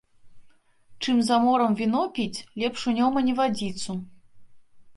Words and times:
Чым 1.05 1.19
за 1.27 1.37
морам 1.43 1.75
віно 1.81 2.01
піць, 2.17 2.43
лепш 2.63 2.89
у 2.93 2.97
Нёмане 3.01 3.39
вадзіцу 3.43 3.99